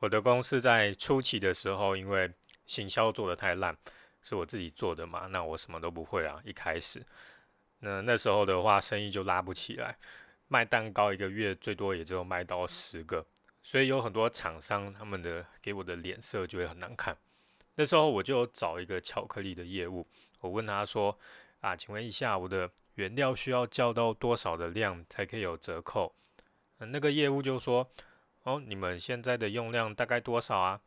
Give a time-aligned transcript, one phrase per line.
[0.00, 2.32] 我的公司在初期的时候，因为
[2.66, 3.76] 行销做的太烂，
[4.22, 6.40] 是我自己做的嘛，那我什么都不会啊。
[6.42, 7.04] 一开始，
[7.80, 9.98] 那那时候的话，生意就拉不起来，
[10.48, 13.26] 卖蛋糕一个月最多也只有卖到十个，
[13.62, 17.14] 所以有很多厂商他们的给我的脸色就会很难看。
[17.74, 20.06] 那时候我就找一个巧克力的业务，
[20.40, 21.18] 我问他说
[21.60, 26.14] ：“啊，请问一下，我的原料需要叫到多少的量才可以有折扣？”
[26.80, 27.86] 那个业务就说。
[28.50, 30.80] 哦，你们现在的用量大概多少啊？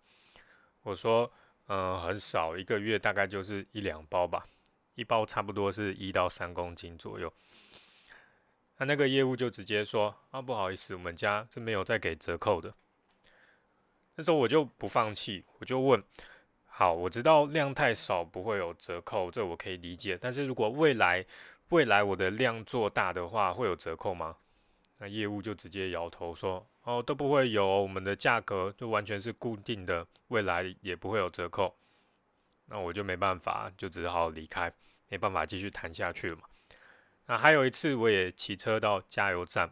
[0.81, 1.31] 我说，
[1.67, 4.45] 嗯，很少，一个月大概就是一两包吧，
[4.95, 7.31] 一包差不多是一到三公斤左右。
[8.77, 12.73] 那那个业务就直接说，啊，不好意思，我们家是没有在给折扣的。
[14.16, 16.03] 那时候我就不放弃，我就问，
[16.66, 20.17] 好，我知道量太少不会有折扣，这我可以理解。
[20.20, 21.23] 但是如果未来
[21.70, 24.36] 未来我的量做大的话，会有折扣吗？
[24.97, 26.67] 那业务就直接摇头说。
[26.83, 31.73] 哦，都不会有，我们的价格就完全是固定的，未来也不会有折扣。
[32.66, 34.69] 那我就没办法，就只好离开，
[35.08, 36.41] 没办法继续谈下去了嘛。
[37.27, 39.72] 那还有一次，我也骑车到加油站，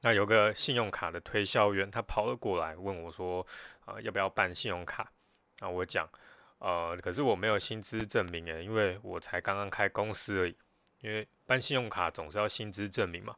[0.00, 3.46] 那有个信用卡的推销员，他跑了过来问我说
[3.86, 5.12] ：“啊，要不要办信用卡？”
[5.60, 6.08] 那我讲
[6.58, 10.56] ：“呃，可是我没有薪资证明诶，因为我才刚刚开公司而已。
[11.02, 13.36] 因为办信用卡总是要薪资证明嘛。”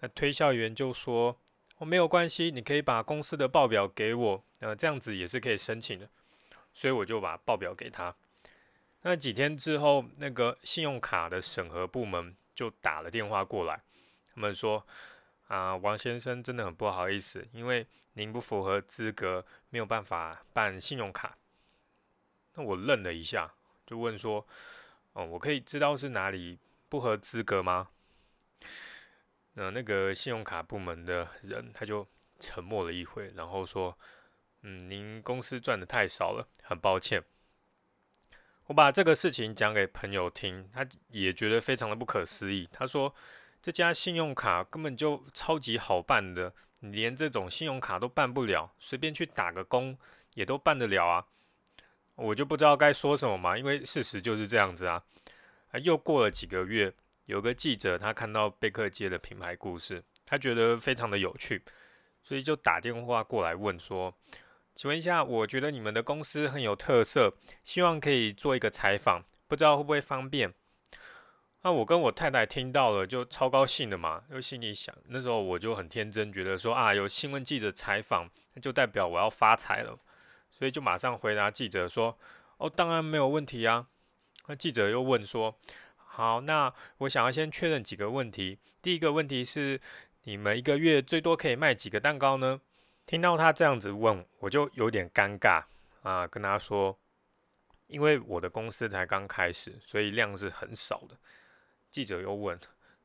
[0.00, 1.38] 那推销员就说。
[1.78, 6.10] 我没有关系，你可以把公司的报表给我，呃，这样子也是可以申请的，
[6.74, 8.12] 所以我就把报表给他。
[9.02, 13.80] 那几天之后，那个信用卡的审核部门就打了电话过来，
[14.34, 14.84] 他们说
[15.46, 21.38] ：“啊，王先生真的很不好意思，因为您不符合资格，没有办法办信用卡。”
[22.54, 23.54] 那我愣了一下，
[23.86, 24.44] 就问说
[25.14, 27.90] ：“哦，我可以知道是哪里不合资格吗？”
[29.60, 32.06] 那那个信用卡部门的人他就
[32.38, 33.98] 沉默了一会，然后说
[34.62, 37.24] ：“嗯，您公司赚的太少了，很抱歉。”
[38.66, 42.68] 我把这个事情讲给朋友听，他也觉得非常的不可思议。
[42.70, 43.12] 他说
[43.60, 49.98] ：“这家信用卡根本就超级好办的，连这种信用卡都办不了，随便去打个工
[50.34, 51.26] 也都办得了啊！”
[52.14, 55.02] 我就不知道该说什么嘛，因为事实就是这样子啊。
[55.72, 56.94] 啊，又过了几个月。
[57.28, 61.62] 有个记者，他看到贝克街的品牌故事，他觉得非常的有趣，
[62.22, 64.14] 所以就打电话过来问说
[64.74, 70.54] ：“请问一下，我觉得你们的公司很有特色，希望可以做一个采访，不知道会不会方便？”
[71.60, 79.98] 那我跟我太太听到了，就超高兴的嘛，就心里想，那时候我就很天真，觉得说啊，有新闻记者采访，那就代表我要发财了，
[80.50, 82.18] 所以就马上回答记者说
[82.56, 83.88] ：“哦，当然没有问题啊。”
[84.48, 85.54] 那记者又问说。
[86.18, 88.58] 好，那我想要先确认几个问题。
[88.82, 89.80] 第一个问题是，
[90.24, 92.60] 你们一个月最多可以卖几个蛋糕呢？
[93.06, 95.62] 听到他这样子问，我就有点尴尬
[96.02, 96.98] 啊，跟他说，
[97.86, 101.16] 因为我的公司才刚开始，所以量是很少的。
[101.88, 102.58] 记者又问，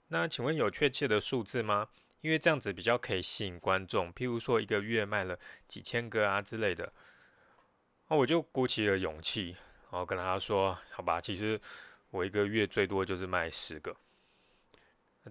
[0.07, 1.90] 那请问有确切的数字吗？
[2.22, 5.38] 因为这样子比较可以吸引观众，譬如说一个月卖了
[5.68, 6.91] 几千个啊之类的。
[8.07, 9.56] 那我就鼓起了勇气，
[9.91, 11.62] 然后跟他说，好吧，其实。
[12.13, 13.96] 我一个月最多就是卖十个。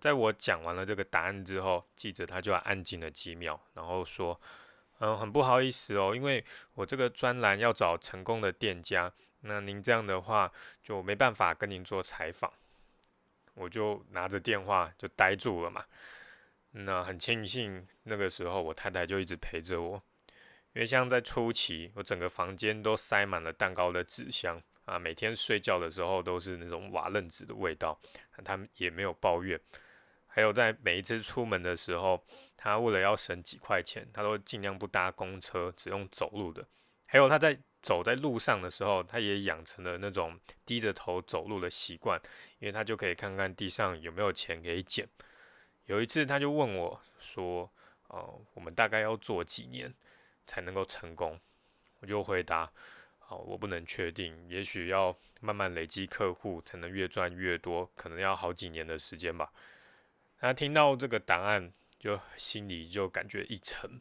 [0.00, 4.40] 在我讲完了这个答案之后，记者他就安静了几秒，然后说
[4.98, 6.44] ：“嗯，很不好意思哦，因为
[6.74, 9.12] 我这个专栏要找成功的店家，
[9.42, 12.52] 那您这样的话就没办法跟您做采访。”
[13.54, 15.84] 我就拿着电话就呆住了嘛。
[16.72, 20.02] 那很庆幸那个时候我太太就一直陪着我，
[20.72, 24.60] 因为像在初期，我整个房间都塞满了蛋糕的纸箱。
[24.84, 27.98] 啊，每天睡觉的时候都是那种瓦楞纸的味道，
[28.44, 29.60] 他们也没有抱怨。
[30.26, 32.24] 还有在每一次出门的时候，
[32.56, 36.66] 他为了要省几块钱，他都尽量不搭公车，只用走路的。
[37.06, 42.18] 还有他在走在路上的时候，他也养成了那种低着头走路的习惯，
[42.58, 45.06] 因为他就可以看看地上有没有钱可以捡。
[45.84, 47.70] 有一次他就问我说
[48.08, 49.92] ：“哦，我们大概要做几年
[50.46, 51.38] 才能够成功？”
[52.00, 52.72] 我就回答。
[53.36, 59.52] 我不能确定，也许要慢慢累积客户，才能越赚越多，可能要好几年的时间吧。
[60.38, 64.00] 他听到这个答案，就心里就感觉一沉，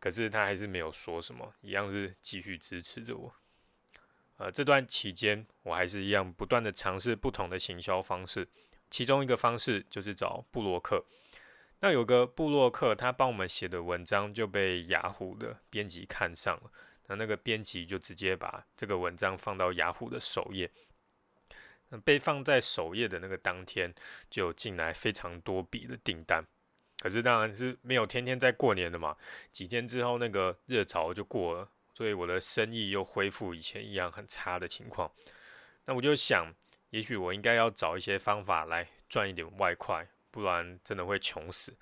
[0.00, 3.34] 可是他还是没有说什么，一样是继续支持着我。
[4.38, 8.46] 呃，这段期间，我还是一样不断的尝试不同的行销方式，
[8.90, 11.04] 其中一个方式就是找布洛克。
[11.80, 16.70] 那有个布洛克，他帮我们写的文章就被雅虎的编辑看上了。
[17.08, 20.70] 那那个编辑就直接把这个文章放到雅虎的首页，
[22.04, 23.94] 被放在首页的那个当天，
[24.28, 26.44] 就进来非常多笔的订单。
[26.98, 29.16] 可是当然是没有天天在过年的嘛，
[29.52, 35.12] 几天之后那个热潮就过了，所以我的生意又恢复以前一样很差的情况。
[35.84, 36.52] 那我就想，
[36.90, 41.76] 也许我应该要找一些方法来赚一点外快，不然真的会穷死。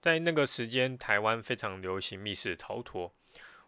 [0.00, 3.12] 在那个时间，台湾非常流行密室逃脱。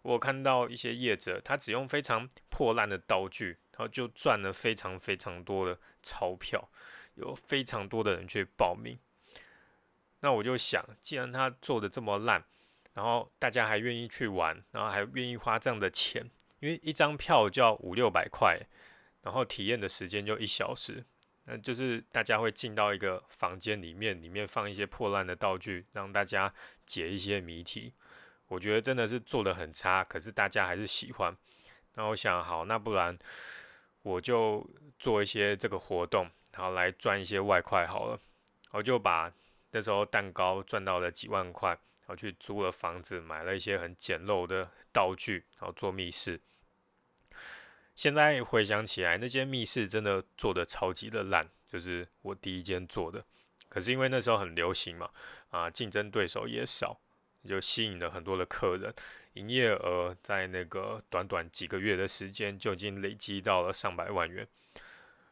[0.03, 6.69] 我看到一些业者，他只用非常破烂的道具，然后就赚了非常非常多的钞票，
[7.15, 8.99] 有非常多的人去报名。
[10.21, 12.45] 那我就想，既然他做的这么烂，
[12.95, 18.61] 然后大家还愿意去玩，然后还愿意花这样的钱，因为一张票就要五六百块，
[19.23, 21.05] 然后体验的时间就一小时。
[21.45, 26.55] 那就是大家会进到一个房间里面，里面放一些破烂的道具，让大家
[26.87, 27.93] 解一些谜题。
[28.53, 31.35] 我觉得真的是做的很差，可是大家还是喜欢。
[31.95, 33.19] 那我想，好，那不然
[34.03, 34.69] 我就
[34.99, 38.21] 做一些这个活动，然后来赚一些外快好了。
[38.73, 39.33] 我就把
[39.71, 46.39] 那时候蛋糕赚到了几万块，然后去租了房子，买了一些很简陋的道具，然后做密室。
[47.97, 53.25] 现在回想起来，那间密室真的做的超级的烂，就是我第一间做的。
[53.71, 55.09] 可是因为那时候很流行嘛，
[55.49, 57.01] 啊，竞争对手也少，
[57.49, 58.95] 就吸引了很多的客人，
[59.35, 64.47] 营业额在那个短短几个月的时间就已经累积到了上百万元。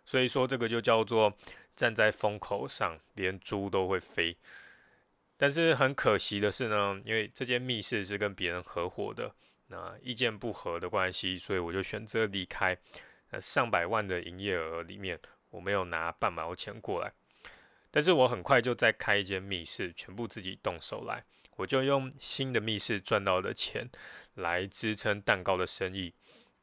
[0.05, 1.37] 所以说这个就叫做
[1.77, 4.37] 站在风口上，连猪都会飞。
[5.37, 9.35] 但是很可惜的是呢，因为这间密室是跟别人合伙的。
[9.69, 12.77] 那意见不合的关系，所以我就选择离开。
[13.31, 15.17] 那上百万的营业额里面，
[15.51, 17.13] 我没有拿半毛钱过来。
[17.93, 21.25] 但是我很快就再开一间密室，全部自己动手来。
[21.61, 23.89] 我就用新的密室赚到的钱
[24.35, 26.15] 来支撑蛋糕的生意。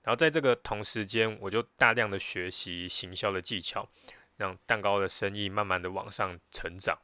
[0.01, 3.88] 然后在这个同时间，我就大量的学习行销的技巧，
[4.38, 6.97] 让蛋糕的生意慢慢的往上成长。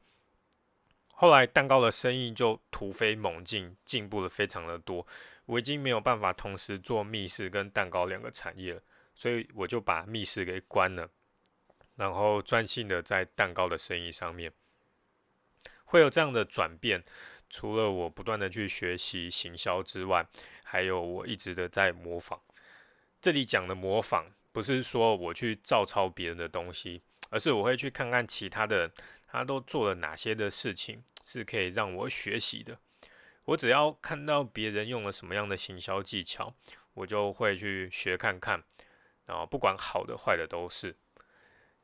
[1.10, 5.06] 后来蛋糕的生意就突飞猛进，进步的非常的多。
[5.46, 8.82] 我已经没有办法同时做密室跟蛋糕两个产业了，
[9.14, 11.10] 所以我就把密室给关了，
[11.96, 14.52] 然后专心的在蛋糕的生意上面。
[15.86, 17.04] 会有这样的转变，
[17.54, 20.26] 除了我不断的去学习行销之外，
[20.64, 22.42] 还有我一直的在模仿。
[23.22, 28.92] 这里讲的模仿，不是说我去照抄别人的东西，而是我会去看看其他的，
[29.28, 32.80] 他都做了哪些的事情，是可以让我学习的。
[33.46, 36.56] 我只要看到别人用了什么样的行销技巧，
[36.96, 38.64] 我就会去学看看，
[39.28, 40.96] 然后不管好的坏的都是。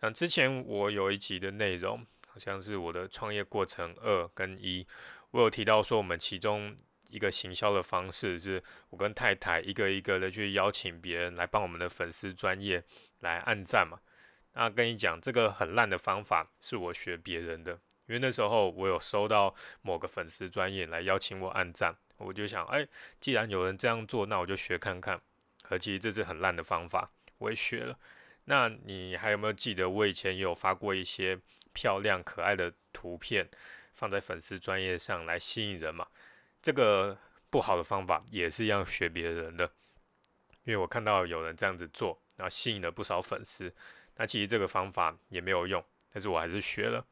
[0.01, 4.87] 像之前我有一集的内容，好像是我的创业过程二跟一，
[5.31, 6.75] 我有提到说我们其中
[7.09, 12.83] 一个行销的方式是，我跟太太一个一个的去邀请别人来帮我们的粉丝专业
[13.19, 13.99] 来按赞嘛。
[14.53, 17.79] 那跟你讲，这个很烂的方法是我学别人的。
[18.07, 19.53] 因为那时候我有收到
[19.83, 22.87] 某个粉丝专业来邀请我按赞，我就想，哎，
[23.21, 25.21] 既然有人这样做，那我就学看看。
[25.61, 27.95] 可其实这是很烂的方法，我也学了。
[28.45, 31.39] 那你还有没有记得我以前有发过一些
[31.71, 33.47] 漂亮可爱的图片
[33.99, 36.07] 放在粉丝专业上来吸引人嘛？
[36.61, 37.17] 这个
[37.49, 39.69] 不好的方法也是要学别人的，
[40.63, 43.75] 因为我看到有人这样子做，然后吸引了不少粉丝。
[44.15, 47.05] 那其实这个方法也没有用，但是我还是学了。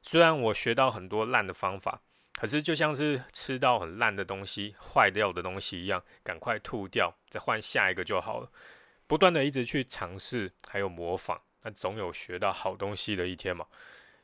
[0.00, 2.00] 虽然我学到很多烂的方法，
[2.36, 8.50] 可是就像是吃到很烂的东西、坏掉的东西一样，赶快吐掉，再换下一个就好了。
[9.06, 13.66] 不断的一直去尝试，还有模仿，那总有学到好东西的一天嘛。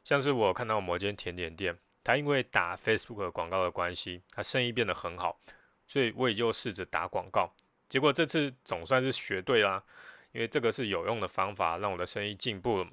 [0.04, 5.40] 像是我看到某间甜点店，他因为打 Facebook 广告的关系，他生意变得很好，
[5.88, 7.52] 所以我也就试着打广告。
[7.88, 9.82] 结果这次总算是学对啦，
[10.30, 12.92] 因为这个是有用的方法，让我的生意进步了嘛。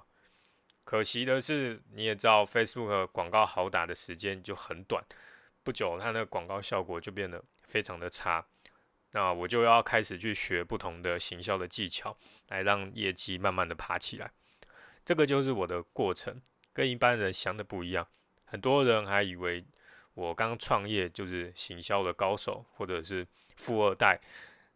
[0.83, 5.05] 可惜的是，你也知道，Facebook 广告好打的时间就很短，
[5.61, 8.43] 不久它那个广告效果就变得非常的差。
[9.11, 12.17] 那我就要开始去学不同的行销的技巧，
[12.47, 14.31] 来让业绩慢慢的爬起来。
[15.05, 16.41] 这个就是我的过程，
[16.73, 18.07] 跟一般人想的不一样。
[18.53, 19.65] 很多人还以为
[20.13, 24.21] 我刚创业就是行销的高手，或者是富二代。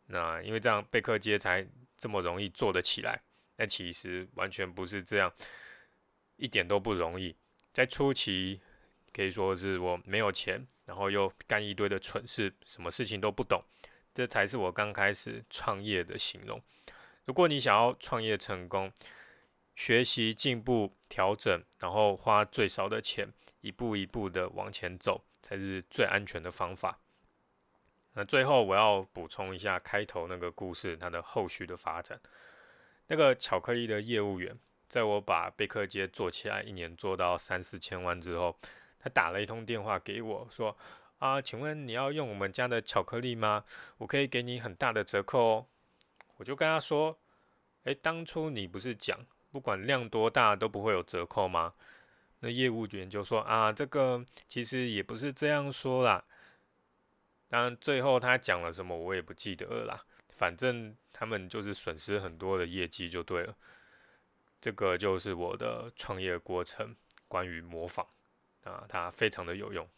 [0.07, 1.63] 那因为这样贝克街才
[1.95, 3.21] 这么容易做得起来，
[3.57, 5.31] 那其实完全不是这样。
[6.37, 7.35] 一点都不容易，
[7.71, 8.59] 在初期
[9.13, 13.63] 可以说是我没有钱，然后又干一堆的蠢事，什么事情都不懂，
[14.11, 16.59] 这才是我刚开始创业的形容。
[17.25, 18.91] 如果你想要创业成功，
[19.77, 23.31] 学习进步调整，然后花最少的钱，
[23.61, 26.99] 一步一步的往前走，才是最安全的方法。
[28.13, 32.19] 那最后我要补充一下开头那个故事，它的后续的发展。
[33.05, 34.57] 那个巧克力的业务员。
[34.89, 38.57] 在我把贝克街做起来，一年做到三四千万之后，
[38.97, 40.77] 他打了一通电话给我说
[41.19, 43.65] ：“啊，请问你要用我们家的巧克力吗？
[43.97, 45.65] 我可以给你很大的折扣哦。”
[46.37, 47.19] 我就跟他说
[47.83, 49.19] ：“诶，当初你不是讲
[49.57, 51.73] 不管量多大都不会有折扣吗？”
[52.41, 56.23] 那业务员就说：“啊，这个其实也不是这样说啦。”
[57.49, 60.05] 当然最后他讲了什么我也不记得了啦。
[60.29, 63.55] 反正他们就是损失很多的业绩就对了。
[64.61, 66.95] 这个就是我的创业过程，
[67.27, 68.05] 关于模仿
[68.63, 69.89] 啊，它非常的有用。